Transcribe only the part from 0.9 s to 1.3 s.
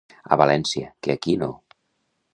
que